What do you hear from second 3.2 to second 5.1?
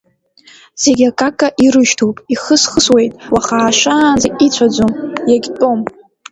уаха аашаанӡа ицәаӡом,